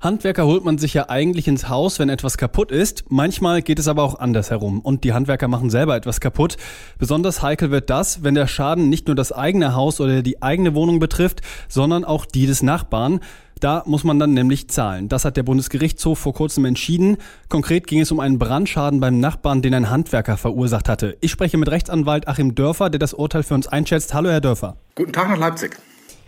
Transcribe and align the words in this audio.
Handwerker 0.00 0.46
holt 0.46 0.64
man 0.64 0.78
sich 0.78 0.94
ja 0.94 1.10
eigentlich 1.10 1.46
ins 1.46 1.68
Haus, 1.68 1.98
wenn 1.98 2.08
etwas 2.08 2.38
kaputt 2.38 2.72
ist. 2.72 3.04
Manchmal 3.10 3.60
geht 3.60 3.78
es 3.78 3.86
aber 3.86 4.02
auch 4.02 4.18
andersherum 4.18 4.80
und 4.80 5.04
die 5.04 5.12
Handwerker 5.12 5.46
machen 5.46 5.68
selber 5.68 5.94
etwas 5.94 6.20
kaputt. 6.20 6.56
Besonders 6.98 7.42
heikel 7.42 7.70
wird 7.70 7.90
das, 7.90 8.22
wenn 8.22 8.34
der 8.34 8.46
Schaden 8.46 8.88
nicht 8.88 9.08
nur 9.08 9.14
das 9.14 9.30
eigene 9.30 9.74
Haus 9.74 10.00
oder 10.00 10.22
die 10.22 10.40
eigene 10.40 10.74
Wohnung 10.74 11.00
betrifft, 11.00 11.42
sondern 11.68 12.06
auch 12.06 12.24
die 12.24 12.46
des 12.46 12.62
Nachbarn. 12.62 13.20
Da 13.60 13.82
muss 13.84 14.02
man 14.02 14.18
dann 14.18 14.32
nämlich 14.32 14.68
zahlen. 14.68 15.10
Das 15.10 15.26
hat 15.26 15.36
der 15.36 15.42
Bundesgerichtshof 15.42 16.18
vor 16.18 16.32
kurzem 16.32 16.64
entschieden. 16.64 17.18
Konkret 17.50 17.86
ging 17.86 18.00
es 18.00 18.10
um 18.10 18.20
einen 18.20 18.38
Brandschaden 18.38 19.00
beim 19.00 19.20
Nachbarn, 19.20 19.60
den 19.60 19.74
ein 19.74 19.90
Handwerker 19.90 20.38
verursacht 20.38 20.88
hatte. 20.88 21.18
Ich 21.20 21.30
spreche 21.30 21.58
mit 21.58 21.70
Rechtsanwalt 21.70 22.26
Achim 22.26 22.54
Dörfer, 22.54 22.88
der 22.88 23.00
das 23.00 23.12
Urteil 23.12 23.42
für 23.42 23.52
uns 23.52 23.68
einschätzt. 23.68 24.14
Hallo, 24.14 24.30
Herr 24.30 24.40
Dörfer. 24.40 24.78
Guten 24.94 25.12
Tag 25.12 25.28
nach 25.28 25.36
Leipzig. 25.36 25.78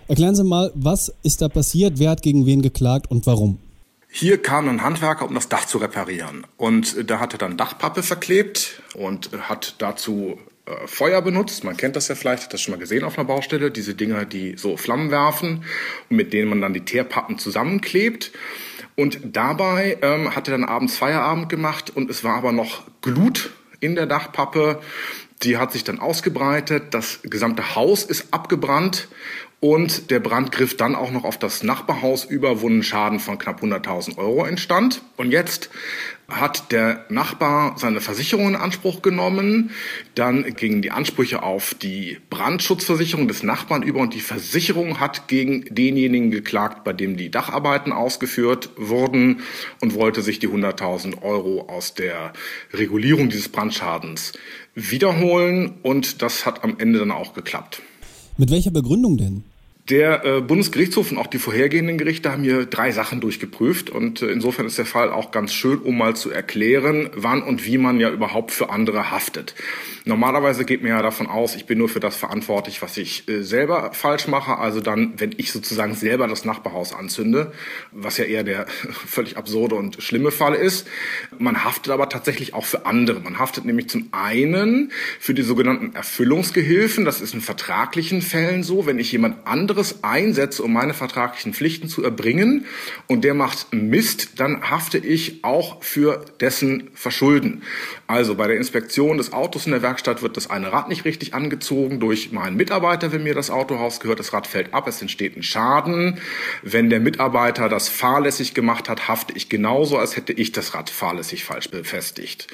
Erklären 0.09 0.34
Sie 0.34 0.45
mal, 0.45 0.73
was 0.74 1.12
ist 1.23 1.42
da 1.42 1.48
passiert? 1.48 1.98
Wer 1.98 2.10
hat 2.10 2.23
gegen 2.23 2.47
wen 2.47 2.62
geklagt 2.62 3.10
und 3.10 3.27
warum? 3.27 3.59
Hier 4.09 4.43
kam 4.43 4.69
ein 4.69 4.83
Handwerker, 4.83 5.27
um 5.27 5.34
das 5.34 5.48
Dach 5.48 5.65
zu 5.65 5.79
reparieren. 5.79 6.47
Und 6.59 7.10
da 7.10 7.19
hat 7.19 7.33
er 7.33 7.38
dann 7.38 7.56
Dachpappe 7.56 8.02
verklebt 8.02 8.83
und 8.95 9.30
hat 9.48 9.77
dazu 9.79 10.38
äh, 10.66 10.87
Feuer 10.87 11.23
benutzt. 11.23 11.65
Man 11.65 11.79
kennt 11.79 11.96
das 11.96 12.09
ja 12.09 12.15
vielleicht, 12.15 12.45
hat 12.45 12.52
das 12.52 12.60
schon 12.60 12.73
mal 12.73 12.79
gesehen 12.79 13.05
auf 13.05 13.19
einer 13.19 13.27
Baustelle. 13.27 13.70
Diese 13.70 13.95
Dinger, 13.95 14.27
die 14.27 14.57
so 14.59 14.77
Flammen 14.77 15.10
werfen 15.10 15.65
und 16.10 16.16
mit 16.16 16.32
denen 16.34 16.51
man 16.51 16.60
dann 16.60 16.74
die 16.74 16.84
Teerpappen 16.84 17.38
zusammenklebt. 17.38 18.32
Und 18.96 19.19
dabei 19.24 19.96
ähm, 20.02 20.37
hat 20.37 20.46
er 20.46 20.59
dann 20.59 20.65
abends 20.65 20.96
Feierabend 20.96 21.48
gemacht 21.48 21.91
und 21.95 22.10
es 22.10 22.23
war 22.23 22.37
aber 22.37 22.52
noch 22.52 22.82
Glut 23.01 23.51
in 23.80 23.95
der 23.95 24.07
Dachpappe. 24.07 24.80
Die 25.42 25.56
hat 25.56 25.73
sich 25.73 25.84
dann 25.84 25.98
ausgebreitet. 25.98 26.95
Das 26.95 27.20
gesamte 27.23 27.74
Haus 27.74 28.05
ist 28.05 28.32
abgebrannt 28.32 29.09
und 29.62 30.10
der 30.10 30.18
Brand 30.18 30.51
griff 30.51 30.76
dann 30.76 30.96
auch 30.96 31.12
noch 31.12 31.23
auf 31.23 31.38
das 31.38 31.62
Nachbarhaus 31.62 32.24
über, 32.24 32.60
wo 32.60 32.68
ein 32.68 32.82
Schaden 32.82 33.21
von 33.21 33.38
knapp 33.38 33.62
100.000 33.62 34.18
Euro 34.18 34.45
entstand. 34.45 35.02
Und 35.16 35.30
jetzt 35.30 35.71
hat 36.41 36.73
der 36.73 37.05
Nachbar 37.09 37.77
seine 37.79 38.01
Versicherung 38.01 38.49
in 38.49 38.57
Anspruch 38.57 39.02
genommen. 39.02 39.71
Dann 40.15 40.55
gingen 40.55 40.83
die 40.83 40.91
Ansprüche 40.91 41.43
auf 41.43 41.74
die 41.74 42.19
Brandschutzversicherung 42.30 43.29
des 43.29 43.43
Nachbarn 43.43 43.83
über 43.83 44.01
und 44.01 44.15
die 44.15 44.21
Versicherung 44.21 45.01
hat 45.01 45.29
gegen 45.29 45.65
denjenigen 45.74 46.30
geklagt, 46.30 46.85
bei 46.85 46.93
dem 46.93 47.16
die 47.16 47.30
Dacharbeiten 47.30 47.93
ausgeführt 47.93 48.71
wurden 48.77 49.41
und 49.80 49.95
wollte 49.95 50.23
sich 50.23 50.39
die 50.39 50.49
100.000 50.49 51.23
Euro 51.23 51.69
aus 51.69 51.95
der 51.95 52.33
Regulierung 52.73 53.29
dieses 53.29 53.49
Brandschadens 53.49 54.33
wiederholen. 54.74 55.74
Und 55.83 56.23
das 56.23 56.46
hat 56.46 56.65
am 56.65 56.77
Ende 56.79 56.99
dann 57.01 57.11
auch 57.11 57.35
geklappt. 57.35 57.83
Mit 58.39 58.51
welcher 58.51 58.71
Begründung 58.71 59.19
denn? 59.19 59.45
Der 59.93 60.24
äh, 60.24 60.40
Bundesgerichtshof 60.40 61.10
und 61.10 61.18
auch 61.18 61.26
die 61.26 61.38
vorhergehenden 61.38 61.98
Gerichte 61.98 62.32
haben 62.32 62.45
hier 62.45 62.65
drei 62.65 62.93
Sachen 62.93 63.21
durchgeprüft 63.21 63.90
und 63.90 64.22
äh, 64.22 64.31
insofern 64.31 64.65
ist 64.65 64.78
der 64.78 64.87
Fall 64.87 65.12
auch 65.12 65.32
ganz 65.32 65.53
schön, 65.53 65.81
um 65.81 65.99
mal 65.99 66.16
zu 66.16 66.31
erklären, 66.31 67.10
wann 67.15 67.43
und 67.43 67.66
wie 67.66 67.76
man 67.76 68.00
ja 68.00 68.09
überhaupt 68.09 68.53
für 68.53 68.71
andere 68.71 69.10
haftet. 69.10 69.54
Normalerweise 70.05 70.65
geht 70.65 70.83
mir 70.83 70.91
ja 70.91 71.03
davon 71.03 71.27
aus, 71.27 71.55
ich 71.55 71.67
bin 71.67 71.78
nur 71.78 71.89
für 71.89 72.00
das 72.00 72.17
verantwortlich, 72.17 72.83
was 72.83 72.97
ich 72.97 73.28
äh, 73.28 73.43
selber 73.43 73.93
falsch 73.93 74.28
mache, 74.28 74.59
also 74.59 74.81
dann, 74.81 75.15
wenn 75.17 75.34
ich 75.37 75.53
sozusagen 75.53 75.95
selber 75.95 76.27
das 76.27 76.45
Nachbarhaus 76.45 76.95
anzünde, 76.95 77.53
was 77.91 78.19
ja 78.19 78.25
eher 78.25 78.45
der 78.45 78.67
völlig 79.06 79.37
absurde 79.37 79.75
und 79.75 80.03
schlimme 80.03 80.31
Fall 80.31 80.55
ist. 80.55 80.87
Man 81.39 81.65
haftet 81.65 81.93
aber 81.93 82.09
tatsächlich 82.09 82.55
auch 82.55 82.65
für 82.65 82.87
andere. 82.87 83.21
Man 83.21 83.39
haftet 83.39 83.65
nämlich 83.65 83.89
zum 83.89 84.09
einen 84.12 84.93
für 85.21 85.34
die 85.34 85.43
sogenannten 85.43 85.95
Erfüllungsgehilfen, 85.95 87.05
das 87.05 87.21
ist 87.21 87.34
in 87.34 87.41
vertraglichen 87.41 88.23
Fällen 88.23 88.62
so, 88.62 88.87
wenn 88.87 88.99
ich 88.99 89.12
jemand 89.12 89.47
anderes 89.47 89.83
anderes 89.83 90.05
einsetze, 90.05 90.62
um 90.62 90.73
meine 90.73 90.95
vertraglichen 90.95 91.55
Pflichten 91.55 91.89
zu 91.89 92.05
erbringen 92.05 92.67
und 93.06 93.25
der 93.25 93.35
macht 93.35 93.73
Mist, 93.73 94.41
dann 94.41 94.71
hafte 94.71 94.99
ich 94.99 95.45
auch 95.45 95.83
für 95.83 96.25
dessen 96.41 96.91
Verschulden. 96.95 97.62
Also 98.07 98.35
bei 98.35 98.47
der 98.47 98.57
Inspektion 98.57 99.17
des 99.17 99.33
Autos 99.33 99.67
in 99.67 99.73
der 99.73 99.83
Werkstatt 99.93 100.23
wird 100.23 100.39
das 100.39 100.49
eine 100.49 100.73
Rad 100.73 100.89
nicht 100.89 101.05
richtig 101.05 101.35
angezogen 101.35 102.01
durch 102.01 102.33
meinen 102.33 102.57
Mitarbeiter, 102.57 103.13
wenn 103.13 103.25
mir 103.25 103.35
das 103.35 103.51
Autohaus 103.51 104.01
gehört, 104.01 104.21
das 104.21 104.33
Rad 104.33 104.47
fällt 104.47 104.73
ab, 104.73 104.89
es 104.89 105.03
entsteht 105.03 105.37
ein 105.37 105.43
Schaden. 105.43 106.19
Wenn 106.63 106.89
der 106.89 106.99
Mitarbeiter 106.99 107.69
das 107.69 107.91
fahrlässig 107.91 108.55
gemacht 108.55 108.89
hat, 108.89 109.07
hafte 109.09 109.35
ich 109.37 109.51
genauso, 109.51 109.99
als 109.99 110.17
hätte 110.17 110.33
ich 110.33 110.51
das 110.51 110.73
Rad 110.73 110.89
fahrlässig 110.89 111.45
falsch 111.45 111.69
befestigt. 111.69 112.47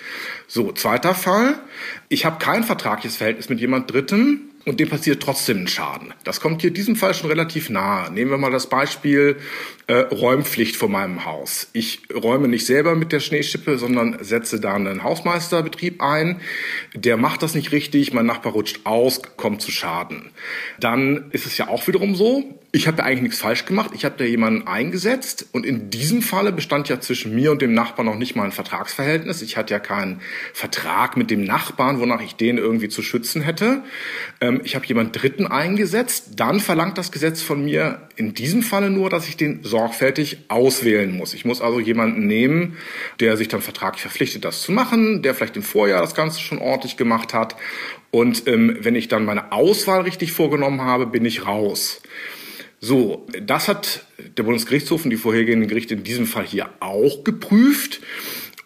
So, 0.49 0.73
zweiter 0.73 1.15
Fall. 1.15 1.61
Ich 2.09 2.25
habe 2.25 2.45
kein 2.45 2.65
vertragliches 2.65 3.19
Verhältnis 3.19 3.49
mit 3.49 3.61
jemand 3.61 3.89
Dritten 3.93 4.48
und 4.69 4.81
dem 4.81 4.89
passiert 4.89 5.23
trotzdem 5.23 5.63
ein 5.63 5.69
Schaden. 5.69 6.15
Das 6.25 6.41
kommt 6.41 6.63
hier 6.63 6.71
diesem 6.71 6.97
Fall 6.97 7.15
schon 7.15 7.31
relativ 7.31 7.71
nahe. 7.71 8.13
Nehmen 8.13 8.31
wir 8.31 8.39
mal 8.39 8.51
das 8.51 8.69
Beispiel 8.69 9.37
äh, 9.87 9.95
Räumpflicht 9.95 10.77
vor 10.77 10.89
meinem 10.89 11.25
Haus. 11.25 11.69
Ich 11.73 12.03
räume 12.15 12.49
nicht 12.49 12.67
selber 12.67 12.95
mit 12.95 13.13
der 13.13 13.21
Schneeschippe, 13.21 13.79
sondern 13.79 14.19
setze 14.21 14.61
da 14.61 14.75
einen 14.75 15.03
Hausmeisterbetrieb 15.03 16.03
ein. 16.03 16.41
Der 16.95 17.17
macht 17.17 17.43
das 17.43 17.55
nicht 17.55 17.73
richtig, 17.73 18.13
mein 18.13 18.27
Nachbar 18.27 18.53
rutscht 18.53 18.81
aus, 18.85 19.23
kommt 19.37 19.63
zu 19.63 19.71
Schaden. 19.71 20.31
Dann 20.79 21.31
ist 21.31 21.47
es 21.47 21.57
ja 21.59 21.69
auch 21.69 21.87
wiederum 21.87 22.15
so, 22.15 22.58
ich 22.71 22.87
habe 22.87 22.99
ja 22.99 23.05
eigentlich 23.05 23.23
nichts 23.23 23.39
falsch 23.39 23.65
gemacht. 23.65 23.93
Ich 23.95 24.05
habe 24.05 24.17
da 24.19 24.25
jemanden 24.25 24.67
eingesetzt 24.67 25.47
und 25.53 25.65
in 25.65 25.89
diesem 25.89 26.21
Falle 26.21 26.53
bestand 26.53 26.91
ja 26.91 27.01
zwischen 27.01 27.35
mir 27.35 27.51
und 27.51 27.63
dem 27.63 27.73
Nachbarn 27.73 28.05
noch 28.05 28.17
nicht 28.17 28.37
mal 28.37 28.45
ein 28.45 28.53
Vertragsverhältnis. 28.53 29.41
Ich 29.41 29.57
hatte 29.57 29.73
ja 29.73 29.81
keinen 29.81 30.21
Vertrag 30.53 31.17
mit 31.17 31.31
dem 31.31 31.45
Nachbarn, 31.45 31.99
wonach 31.99 32.21
ich 32.21 32.35
den 32.35 32.59
irgendwie 32.59 32.91
zu 32.91 33.01
schützen 33.01 33.41
hätte. 33.41 33.85
Ähm, 34.43 34.61
ich 34.65 34.75
habe 34.75 34.85
jemanden 34.85 35.13
Dritten 35.13 35.47
eingesetzt. 35.47 36.33
Dann 36.37 36.61
verlangt 36.61 36.99
das 36.99 37.11
Gesetz 37.11 37.41
von 37.41 37.65
mir 37.65 38.03
in 38.17 38.35
diesem 38.35 38.63
Falle 38.63 38.91
nur, 38.91 39.09
dass 39.09 39.29
ich 39.29 39.39
den 39.39 39.65
sorgfältig 39.65 40.45
auswählen 40.49 41.17
muss. 41.17 41.33
Ich 41.33 41.47
muss 41.47 41.63
also 41.63 41.81
jemanden 41.81 42.27
nehmen, 42.27 42.77
der 43.19 43.39
sich 43.39 43.49
dann 43.49 43.63
vertraglich 43.63 44.03
verpflichtet, 44.03 44.45
das 44.45 44.61
zu 44.61 44.73
machen, 44.73 45.23
der 45.23 45.35
vielleicht 45.35 45.57
im 45.57 45.63
Vorjahr 45.63 46.03
das 46.03 46.15
Ganze 46.15 46.41
schon 46.41 46.59
ordentlich 46.59 46.99
gemacht 46.99 47.33
hat. 47.33 47.57
Und 48.11 48.47
ähm, 48.47 48.77
wenn 48.81 48.95
ich 48.95 49.09
dann 49.09 49.25
meine 49.25 49.53
Auswahl 49.53 50.03
richtig 50.03 50.33
vorgenommen 50.33 50.83
habe, 50.83 51.07
bin 51.07 51.25
ich 51.25 51.47
raus. 51.47 52.03
So, 52.81 53.27
das 53.43 53.67
hat 53.67 54.05
der 54.37 54.45
Bundesgerichtshof 54.45 55.05
und 55.05 55.11
die 55.11 55.17
vorhergehenden 55.17 55.69
Gerichte 55.69 55.95
in 55.95 56.05
diesem 56.05 56.27
Fall 56.27 56.47
hier 56.47 56.71
auch 56.81 57.25
geprüft. 57.25 58.01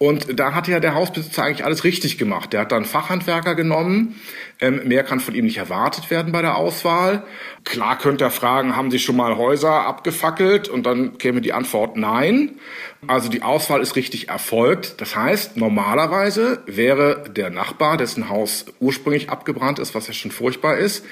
Und 0.02 0.40
da 0.40 0.52
hat 0.52 0.66
ja 0.66 0.80
der 0.80 0.96
Hausbesitzer 0.96 1.44
eigentlich 1.44 1.64
alles 1.64 1.84
richtig 1.84 2.18
gemacht. 2.18 2.52
Der 2.52 2.62
hat 2.62 2.72
dann 2.72 2.84
Fachhandwerker 2.84 3.54
genommen. 3.54 4.20
Ähm, 4.60 4.80
mehr 4.84 5.04
kann 5.04 5.20
von 5.20 5.36
ihm 5.36 5.44
nicht 5.44 5.58
erwartet 5.58 6.10
werden 6.10 6.32
bei 6.32 6.42
der 6.42 6.56
Auswahl. 6.56 7.22
Klar 7.64 7.98
könnte 7.98 8.24
er 8.24 8.32
fragen, 8.32 8.74
haben 8.74 8.90
Sie 8.90 8.98
schon 8.98 9.14
mal 9.14 9.36
Häuser 9.36 9.86
abgefackelt? 9.86 10.68
Und 10.68 10.86
dann 10.86 11.18
käme 11.18 11.40
die 11.40 11.52
Antwort 11.52 11.96
nein. 11.96 12.56
Also 13.06 13.28
die 13.28 13.42
Auswahl 13.42 13.80
ist 13.80 13.96
richtig 13.96 14.28
erfolgt. 14.28 15.00
Das 15.00 15.16
heißt, 15.16 15.56
normalerweise 15.56 16.62
wäre 16.66 17.24
der 17.28 17.50
Nachbar, 17.50 17.96
dessen 17.96 18.28
Haus 18.28 18.66
ursprünglich 18.78 19.30
abgebrannt 19.30 19.80
ist, 19.80 19.94
was 19.94 20.06
ja 20.06 20.12
schon 20.12 20.30
furchtbar 20.30 20.78
ist, 20.78 21.04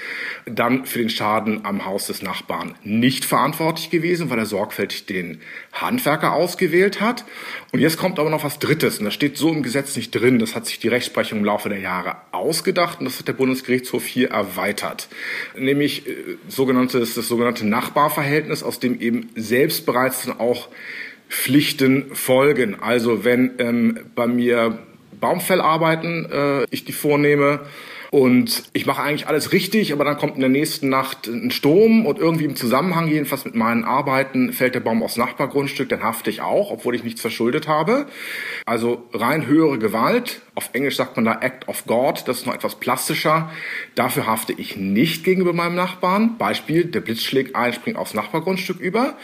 dann 0.47 0.87
für 0.87 1.01
den 1.01 1.11
Schaden 1.11 1.65
am 1.65 1.85
Haus 1.87 2.07
des 2.07 2.23
Nachbarn 2.23 2.77
nicht 2.85 3.25
verantwortlich 3.25 3.91
gewesen, 3.91 4.31
weil 4.31 4.39
er 4.39 4.47
sorgfältig 4.47 5.07
den 5.07 5.41
Handwerker 5.73 6.33
ausgewählt 6.33 7.01
hat. 7.01 7.25
Und 7.73 7.81
jetzt 7.81 7.99
kommt 7.99 8.21
aber 8.21 8.31
noch 8.31 8.45
was 8.45 8.61
Drittes. 8.61 8.80
Und 8.83 9.05
das 9.05 9.15
steht 9.15 9.37
so 9.37 9.51
im 9.51 9.63
Gesetz 9.63 9.97
nicht 9.97 10.11
drin. 10.11 10.39
Das 10.39 10.55
hat 10.55 10.67
sich 10.67 10.79
die 10.79 10.89
Rechtsprechung 10.89 11.41
im 11.41 11.45
Laufe 11.45 11.69
der 11.69 11.79
Jahre 11.79 12.17
ausgedacht 12.33 13.01
und 13.01 13.07
das 13.07 13.19
hat 13.19 13.29
der 13.29 13.33
Bundesgerichtshof 13.35 14.05
hier 14.05 14.31
erweitert. 14.31 15.09
Nämlich 15.57 16.07
äh, 16.07 16.37
sogenanntes, 16.49 17.15
das 17.15 17.29
sogenannte 17.29 17.67
Nachbarverhältnis, 17.67 18.63
aus 18.63 18.81
dem 18.81 19.01
eben 19.01 19.31
selbst 19.35 19.87
bereits 19.87 20.25
dann 20.25 20.39
auch 20.39 20.69
Pflichten 21.29 22.15
folgen. 22.15 22.81
Also 22.81 23.25
wenn 23.25 23.53
ähm, 23.59 24.01
bei 24.15 24.27
mir 24.27 24.79
Baumfellarbeiten 25.21 26.27
äh, 26.31 26.67
ich 26.71 26.85
die 26.85 26.93
vornehme 26.93 27.61
und 28.11 28.65
ich 28.73 28.87
mache 28.87 29.03
eigentlich 29.03 29.29
alles 29.29 29.53
richtig, 29.53 29.93
aber 29.93 30.05
dann 30.05 30.19
kommt 30.19 30.35
in 30.35 30.41
der 30.41 30.51
nächsten 30.51 30.89
Nacht 30.89 31.29
ein 31.29 31.53
Sturm 31.53 32.07
und 32.07 32.19
irgendwie 32.19 32.45
im 32.45 32.57
Zusammenhang, 32.57 33.07
jedenfalls 33.07 33.45
mit 33.45 33.55
meinen 33.55 33.85
Arbeiten, 33.85 34.53
fällt 34.53 34.75
der 34.75 34.81
Baum 34.81 35.05
aufs 35.05 35.17
Nachbargrundstück, 35.17 35.89
dann 35.89 36.03
hafte 36.03 36.29
ich 36.29 36.41
auch, 36.41 36.73
obwohl 36.73 36.97
ich 36.97 37.05
nichts 37.05 37.21
verschuldet 37.21 37.69
habe. 37.69 38.07
Also 38.67 39.09
rein 39.13 39.47
höhere 39.47 39.79
Gewalt, 39.79 40.41
auf 40.57 40.71
Englisch 40.73 40.97
sagt 40.97 41.15
man 41.17 41.25
da 41.25 41.39
Act 41.41 41.69
of 41.69 41.87
God, 41.87 42.27
das 42.27 42.41
ist 42.41 42.47
noch 42.47 42.55
etwas 42.55 42.81
plastischer. 42.81 43.51
Dafür 43.95 44.27
hafte 44.27 44.53
ich 44.53 44.77
nicht 44.77 45.23
gegenüber 45.23 45.53
meinem 45.53 45.77
Nachbarn. 45.77 46.37
Beispiel, 46.37 46.87
der 46.87 47.01
Blitz 47.01 47.23
schlägt 47.23 47.55
ein, 47.55 47.73
springt 47.73 47.97
aufs 47.97 48.15
Nachbargrundstück 48.15 48.81
über. 48.81 49.17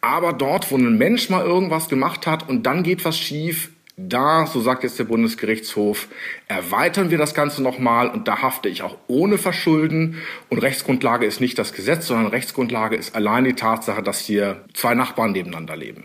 Aber 0.00 0.32
dort, 0.32 0.70
wo 0.72 0.76
ein 0.76 0.96
Mensch 0.96 1.28
mal 1.28 1.44
irgendwas 1.44 1.90
gemacht 1.90 2.26
hat 2.26 2.48
und 2.48 2.64
dann 2.64 2.82
geht 2.84 3.04
was 3.04 3.18
schief, 3.18 3.70
da, 4.08 4.46
so 4.46 4.60
sagt 4.60 4.82
jetzt 4.82 4.98
der 4.98 5.04
Bundesgerichtshof, 5.04 6.08
erweitern 6.48 7.10
wir 7.10 7.18
das 7.18 7.34
Ganze 7.34 7.62
nochmal 7.62 8.08
und 8.08 8.28
da 8.28 8.42
hafte 8.42 8.68
ich 8.68 8.82
auch 8.82 8.96
ohne 9.06 9.38
Verschulden. 9.38 10.16
Und 10.48 10.58
Rechtsgrundlage 10.58 11.26
ist 11.26 11.40
nicht 11.40 11.58
das 11.58 11.72
Gesetz, 11.72 12.06
sondern 12.06 12.28
Rechtsgrundlage 12.28 12.96
ist 12.96 13.14
allein 13.14 13.44
die 13.44 13.54
Tatsache, 13.54 14.02
dass 14.02 14.20
hier 14.20 14.64
zwei 14.74 14.94
Nachbarn 14.94 15.32
nebeneinander 15.32 15.76
leben. 15.76 16.04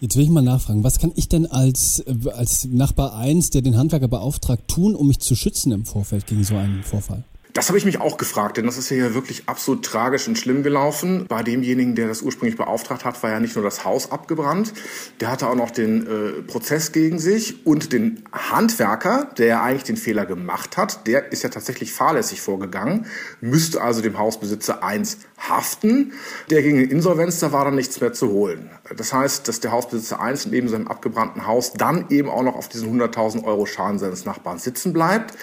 Jetzt 0.00 0.16
will 0.16 0.24
ich 0.24 0.30
mal 0.30 0.40
nachfragen, 0.40 0.82
was 0.82 0.98
kann 0.98 1.12
ich 1.14 1.28
denn 1.28 1.46
als, 1.46 2.02
als 2.32 2.64
Nachbar 2.64 3.16
1, 3.16 3.50
der 3.50 3.60
den 3.60 3.76
Handwerker 3.76 4.08
beauftragt, 4.08 4.66
tun, 4.66 4.94
um 4.94 5.08
mich 5.08 5.18
zu 5.18 5.36
schützen 5.36 5.72
im 5.72 5.84
Vorfeld 5.84 6.26
gegen 6.26 6.42
so 6.42 6.56
einen 6.56 6.82
Vorfall? 6.82 7.24
Das 7.52 7.68
habe 7.68 7.78
ich 7.78 7.84
mich 7.84 8.00
auch 8.00 8.16
gefragt, 8.16 8.56
denn 8.56 8.66
das 8.66 8.78
ist 8.78 8.90
ja 8.90 9.14
wirklich 9.14 9.44
absolut 9.46 9.84
tragisch 9.84 10.28
und 10.28 10.38
schlimm 10.38 10.62
gelaufen. 10.62 11.26
Bei 11.28 11.42
demjenigen, 11.42 11.94
der 11.94 12.06
das 12.06 12.22
ursprünglich 12.22 12.56
beauftragt 12.56 13.04
hat, 13.04 13.20
war 13.22 13.30
ja 13.30 13.40
nicht 13.40 13.56
nur 13.56 13.64
das 13.64 13.84
Haus 13.84 14.12
abgebrannt, 14.12 14.72
der 15.20 15.30
hatte 15.30 15.48
auch 15.48 15.54
noch 15.54 15.70
den 15.70 16.06
äh, 16.06 16.42
Prozess 16.42 16.92
gegen 16.92 17.18
sich 17.18 17.66
und 17.66 17.92
den 17.92 18.22
Handwerker, 18.32 19.30
der 19.36 19.46
ja 19.46 19.62
eigentlich 19.62 19.84
den 19.84 19.96
Fehler 19.96 20.26
gemacht 20.26 20.76
hat, 20.76 21.06
der 21.06 21.32
ist 21.32 21.42
ja 21.42 21.48
tatsächlich 21.48 21.92
fahrlässig 21.92 22.40
vorgegangen, 22.40 23.06
müsste 23.40 23.80
also 23.80 24.00
dem 24.00 24.18
Hausbesitzer 24.18 24.84
eins 24.84 25.18
haften. 25.38 26.12
Der 26.50 26.62
ging 26.62 26.78
in 26.78 26.90
Insolvenz, 26.90 27.40
da 27.40 27.52
war 27.52 27.64
dann 27.64 27.74
nichts 27.74 28.00
mehr 28.00 28.12
zu 28.12 28.30
holen. 28.30 28.70
Das 28.96 29.12
heißt, 29.12 29.48
dass 29.48 29.60
der 29.60 29.72
Hausbesitzer 29.72 30.20
eins 30.20 30.46
neben 30.46 30.68
seinem 30.68 30.88
abgebrannten 30.88 31.46
Haus 31.46 31.72
dann 31.72 32.06
eben 32.10 32.28
auch 32.28 32.42
noch 32.42 32.56
auf 32.56 32.68
diesen 32.68 33.00
100.000 33.00 33.44
Euro 33.44 33.66
Schaden 33.66 33.98
seines 33.98 34.24
Nachbarn 34.24 34.58
sitzen 34.58 34.92
bleibt. 34.92 35.34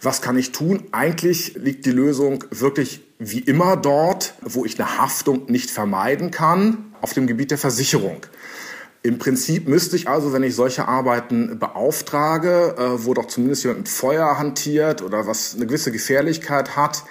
Was 0.00 0.22
kann 0.22 0.38
ich 0.38 0.52
tun? 0.52 0.84
Eigentlich 0.92 1.52
liegt 1.62 1.86
die 1.86 1.92
Lösung 1.92 2.44
wirklich 2.50 3.00
wie 3.18 3.40
immer 3.40 3.76
dort, 3.76 4.34
wo 4.42 4.64
ich 4.64 4.78
eine 4.78 4.98
Haftung 4.98 5.46
nicht 5.46 5.70
vermeiden 5.70 6.30
kann, 6.30 6.92
auf 7.00 7.12
dem 7.14 7.26
Gebiet 7.26 7.50
der 7.50 7.58
Versicherung. 7.58 8.26
Im 9.04 9.18
Prinzip 9.18 9.66
müsste 9.66 9.96
ich 9.96 10.08
also, 10.08 10.32
wenn 10.32 10.44
ich 10.44 10.54
solche 10.54 10.86
Arbeiten 10.86 11.58
beauftrage, 11.58 12.76
äh, 12.78 13.04
wo 13.04 13.14
doch 13.14 13.26
zumindest 13.26 13.64
jemand 13.64 13.80
mit 13.80 13.88
Feuer 13.88 14.38
hantiert 14.38 15.02
oder 15.02 15.26
was 15.26 15.56
eine 15.56 15.66
gewisse 15.66 15.90
Gefährlichkeit 15.90 16.76
hat, 16.76 17.02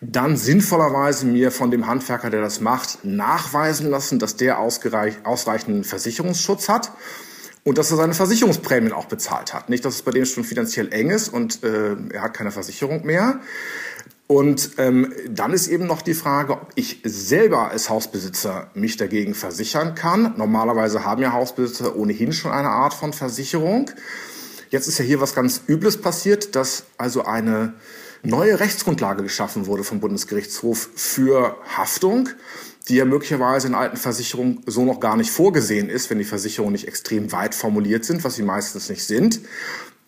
dann 0.00 0.36
sinnvollerweise 0.36 1.26
mir 1.26 1.50
von 1.50 1.70
dem 1.70 1.86
Handwerker, 1.86 2.30
der 2.30 2.42
das 2.42 2.60
macht, 2.60 3.04
nachweisen 3.04 3.90
lassen, 3.90 4.18
dass 4.20 4.36
der 4.36 4.58
ausreichenden 4.60 5.84
Versicherungsschutz 5.84 6.68
hat 6.68 6.92
und 7.64 7.78
dass 7.78 7.90
er 7.90 7.96
seine 7.96 8.14
Versicherungsprämien 8.14 8.92
auch 8.92 9.06
bezahlt 9.06 9.54
hat. 9.54 9.68
Nicht, 9.68 9.84
dass 9.84 9.96
es 9.96 10.02
bei 10.02 10.10
dem 10.10 10.24
schon 10.24 10.44
finanziell 10.44 10.92
eng 10.92 11.10
ist 11.10 11.28
und 11.28 11.62
äh, 11.62 11.96
er 12.12 12.22
hat 12.22 12.34
keine 12.34 12.50
Versicherung 12.50 13.04
mehr. 13.04 13.40
Und 14.26 14.70
ähm, 14.78 15.12
dann 15.28 15.52
ist 15.52 15.68
eben 15.68 15.86
noch 15.86 16.00
die 16.00 16.14
Frage, 16.14 16.54
ob 16.54 16.72
ich 16.74 17.00
selber 17.04 17.70
als 17.70 17.90
Hausbesitzer 17.90 18.70
mich 18.74 18.96
dagegen 18.96 19.34
versichern 19.34 19.94
kann. 19.94 20.34
Normalerweise 20.38 21.04
haben 21.04 21.20
ja 21.20 21.32
Hausbesitzer 21.32 21.96
ohnehin 21.96 22.32
schon 22.32 22.50
eine 22.50 22.70
Art 22.70 22.94
von 22.94 23.12
Versicherung. 23.12 23.90
Jetzt 24.70 24.88
ist 24.88 24.98
ja 24.98 25.04
hier 25.04 25.20
was 25.20 25.34
ganz 25.34 25.60
Übles 25.68 26.00
passiert, 26.00 26.56
dass 26.56 26.84
also 26.96 27.26
eine 27.26 27.74
neue 28.22 28.58
Rechtsgrundlage 28.58 29.22
geschaffen 29.22 29.66
wurde 29.66 29.84
vom 29.84 30.00
Bundesgerichtshof 30.00 30.88
für 30.94 31.56
Haftung, 31.76 32.30
die 32.88 32.96
ja 32.96 33.04
möglicherweise 33.04 33.68
in 33.68 33.74
alten 33.74 33.96
Versicherungen 33.96 34.62
so 34.66 34.84
noch 34.84 35.00
gar 35.00 35.16
nicht 35.16 35.30
vorgesehen 35.30 35.88
ist, 35.88 36.10
wenn 36.10 36.18
die 36.18 36.24
Versicherungen 36.24 36.72
nicht 36.72 36.88
extrem 36.88 37.32
weit 37.32 37.54
formuliert 37.54 38.04
sind, 38.04 38.24
was 38.24 38.34
sie 38.34 38.42
meistens 38.42 38.88
nicht 38.88 39.04
sind. 39.04 39.40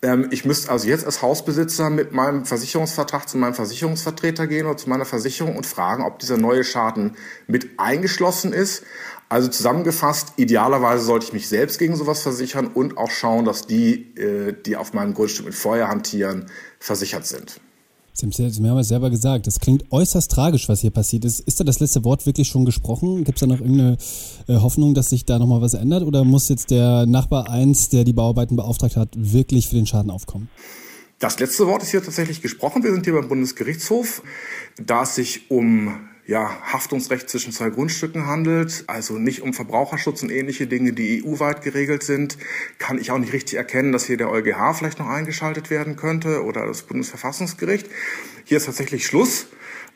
Ähm, 0.01 0.27
ich 0.31 0.45
müsste 0.45 0.71
also 0.71 0.87
jetzt 0.87 1.05
als 1.05 1.21
Hausbesitzer 1.21 1.89
mit 1.89 2.11
meinem 2.11 2.45
Versicherungsvertrag 2.45 3.27
zu 3.29 3.37
meinem 3.37 3.53
Versicherungsvertreter 3.53 4.47
gehen 4.47 4.65
oder 4.65 4.77
zu 4.77 4.89
meiner 4.89 5.05
Versicherung 5.05 5.55
und 5.55 5.65
fragen, 5.65 6.03
ob 6.03 6.19
dieser 6.19 6.37
neue 6.37 6.63
Schaden 6.63 7.15
mit 7.47 7.79
eingeschlossen 7.79 8.53
ist. 8.53 8.83
Also 9.27 9.47
zusammengefasst, 9.47 10.33
idealerweise 10.37 11.03
sollte 11.03 11.25
ich 11.25 11.33
mich 11.33 11.47
selbst 11.47 11.79
gegen 11.79 11.95
sowas 11.95 12.21
versichern 12.21 12.67
und 12.67 12.97
auch 12.97 13.09
schauen, 13.09 13.45
dass 13.45 13.65
die, 13.65 14.15
äh, 14.15 14.53
die 14.53 14.75
auf 14.77 14.93
meinem 14.93 15.13
Grundstück 15.13 15.45
mit 15.45 15.55
Feuer 15.55 15.87
hantieren, 15.87 16.51
versichert 16.79 17.25
sind. 17.25 17.59
Sie 18.17 18.25
haben 18.25 18.77
es 18.77 18.87
selber 18.87 19.09
gesagt, 19.09 19.45
das 19.45 19.59
klingt 19.59 19.91
äußerst 19.91 20.31
tragisch, 20.31 20.69
was 20.69 20.79
hier 20.79 20.91
passiert 20.91 21.25
ist. 21.25 21.41
Ist 21.41 21.59
da 21.59 21.65
das 21.65 21.81
letzte 21.81 22.05
Wort 22.05 22.25
wirklich 22.25 22.47
schon 22.47 22.63
gesprochen? 22.63 23.25
Gibt 23.25 23.37
es 23.37 23.41
da 23.41 23.47
noch 23.47 23.59
irgendeine 23.59 23.97
äh, 24.47 24.55
Hoffnung, 24.55 24.93
dass 24.93 25.09
sich 25.09 25.25
da 25.25 25.37
nochmal 25.37 25.61
was 25.61 25.73
ändert? 25.73 26.03
Oder 26.03 26.23
muss 26.23 26.47
jetzt 26.47 26.71
der 26.71 27.05
Nachbar 27.05 27.49
1, 27.49 27.89
der 27.89 28.05
die 28.05 28.13
Bauarbeiten 28.13 28.55
beauftragt 28.55 28.95
hat, 28.95 29.09
wirklich 29.15 29.67
für 29.67 29.75
den 29.75 29.85
Schaden 29.85 30.11
aufkommen? 30.11 30.49
Das 31.19 31.39
letzte 31.39 31.65
Wort 31.65 31.81
ist 31.81 31.91
hier 31.91 32.03
tatsächlich 32.03 32.41
gesprochen. 32.41 32.83
Wir 32.83 32.91
sind 32.91 33.05
hier 33.05 33.13
beim 33.13 33.29
Bundesgerichtshof. 33.29 34.21
Da 34.77 35.03
es 35.03 35.15
sich 35.15 35.49
um 35.49 36.09
ja, 36.27 36.59
Haftungsrecht 36.73 37.29
zwischen 37.29 37.53
zwei 37.53 37.69
Grundstücken 37.69 38.25
handelt, 38.25 38.83
also 38.87 39.17
nicht 39.17 39.41
um 39.41 39.53
Verbraucherschutz 39.53 40.23
und 40.23 40.31
ähnliche 40.31 40.67
Dinge, 40.67 40.91
die 40.91 41.23
EU-weit 41.23 41.61
geregelt 41.61 42.03
sind, 42.03 42.37
kann 42.79 42.97
ich 42.97 43.11
auch 43.11 43.17
nicht 43.17 43.31
richtig 43.31 43.55
erkennen, 43.55 43.91
dass 43.91 44.05
hier 44.05 44.17
der 44.17 44.29
EuGH 44.29 44.73
vielleicht 44.73 44.99
noch 44.99 45.07
eingeschaltet 45.07 45.69
werden 45.69 45.95
könnte 45.95 46.43
oder 46.43 46.65
das 46.65 46.83
Bundesverfassungsgericht. 46.83 47.87
Hier 48.43 48.57
ist 48.57 48.65
tatsächlich 48.65 49.05
Schluss. 49.05 49.47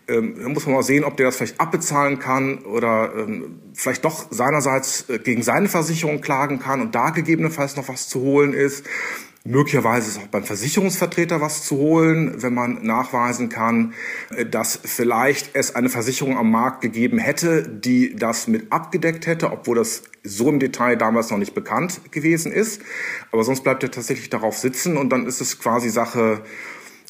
Ähm, 0.10 0.36
da 0.42 0.50
muss 0.50 0.66
man 0.66 0.76
mal 0.76 0.84
sehen, 0.84 1.04
ob 1.04 1.18
der 1.18 1.28
das 1.28 1.38
vielleicht 1.38 1.60
abbezahlen 1.62 2.20
kann 2.20 2.60
oder 2.60 3.14
ähm, 3.16 3.60
vielleicht 3.74 4.04
doch 4.04 4.28
seinerseits 4.32 5.10
äh, 5.10 5.20
gegen 5.20 5.44
seine 5.44 5.70
Versicherung 5.70 6.22
klagen 6.22 6.60
kann 6.60 6.82
und 6.82 6.96
da 6.96 7.12
gegebenenfalls 7.12 7.76
noch 7.76 7.88
was 7.88 8.10
zu 8.10 8.22
holen 8.22 8.54
ist. 8.54 8.86
Möglicherweise 9.46 10.10
ist 10.10 10.20
auch 10.20 10.28
beim 10.28 10.44
Versicherungsvertreter 10.44 11.40
was 11.40 11.64
zu 11.64 11.78
holen, 11.78 12.42
wenn 12.42 12.54
man 12.54 12.84
nachweisen 12.84 13.48
kann, 13.48 13.94
äh, 14.36 14.46
dass 14.46 14.80
vielleicht 14.84 15.52
es 15.54 15.76
eine 15.76 15.90
Versicherung 15.90 16.38
am 16.38 16.52
Markt 16.52 16.82
gegeben 16.82 17.20
hätte, 17.20 17.64
die 17.68 18.16
das 18.16 18.48
mit 18.48 18.72
abgedeckt 18.72 19.28
hätte, 19.28 19.52
obwohl 19.52 19.78
das 19.78 20.04
so 20.24 20.50
im 20.50 20.60
Detail 20.60 20.98
damals 20.98 21.32
noch 21.32 21.38
nicht 21.38 21.54
bekannt 21.54 22.02
gewesen 22.12 22.52
ist. 22.52 22.82
Aber 23.32 23.44
sonst 23.44 23.64
bleibt 23.64 23.84
er 23.84 23.92
tatsächlich 23.92 24.30
darauf 24.30 24.58
sitzen 24.58 24.98
und 24.98 25.10
dann 25.10 25.26
ist 25.26 25.40
es 25.40 25.60
quasi 25.60 25.90
Sache 25.90 26.44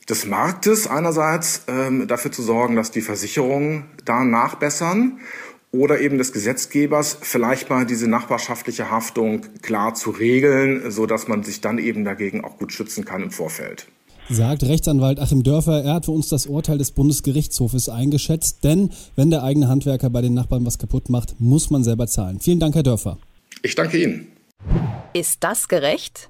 des 0.10 0.26
Marktes 0.26 0.88
einerseits 0.88 1.64
ähm, 1.68 2.08
dafür 2.08 2.32
zu 2.32 2.42
sorgen, 2.42 2.76
dass 2.76 2.92
die 2.92 3.02
Versicherungen 3.02 3.86
da 4.06 4.24
nachbessern 4.24 5.20
oder 5.72 6.02
eben 6.02 6.18
des 6.18 6.34
Gesetzgebers 6.34 7.18
vielleicht 7.22 7.70
mal 7.70 7.86
diese 7.86 8.08
nachbarschaftliche 8.08 8.90
Haftung 8.90 9.42
klar 9.62 9.94
zu 9.94 10.10
regeln, 10.10 10.90
so 10.90 11.06
dass 11.06 11.28
man 11.28 11.44
sich 11.44 11.62
dann 11.62 11.78
eben 11.78 12.04
dagegen 12.04 12.44
auch 12.44 12.58
gut 12.58 12.74
schützen 12.74 13.06
kann 13.06 13.22
im 13.22 13.32
Vorfeld. 13.32 13.86
Sagt 14.32 14.64
Rechtsanwalt 14.64 15.20
Achim 15.20 15.42
Dörfer, 15.42 15.84
er 15.84 15.96
hat 15.96 16.06
für 16.06 16.12
uns 16.12 16.30
das 16.30 16.46
Urteil 16.46 16.78
des 16.78 16.92
Bundesgerichtshofes 16.92 17.90
eingeschätzt, 17.90 18.64
denn 18.64 18.92
wenn 19.16 19.32
der 19.32 19.44
eigene 19.44 19.68
Handwerker 19.68 20.10
bei 20.10 20.22
den 20.22 20.36
Nachbarn 20.36 20.66
was 20.66 20.78
kaputt 20.78 21.10
macht, 21.10 21.40
muss 21.40 21.72
man 21.72 21.84
selber 21.84 22.08
zahlen. 22.08 22.40
Vielen 22.40 22.60
Dank, 22.60 22.76
Herr 22.76 22.84
Dörfer. 22.84 23.18
Ich 23.64 23.74
danke 23.74 24.02
Ihnen. 24.02 24.28
Ist 25.14 25.44
das 25.44 25.68
gerecht? 25.68 26.30